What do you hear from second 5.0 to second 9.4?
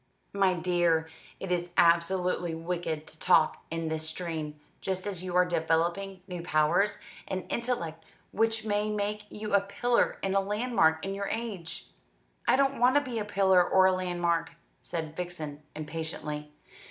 as you are developing new powers, an intellect which may make